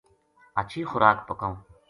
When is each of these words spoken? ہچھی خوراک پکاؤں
ہچھی 0.57 0.81
خوراک 0.89 1.17
پکاؤں 1.27 1.57